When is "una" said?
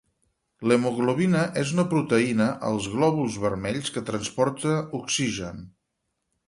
1.75-1.85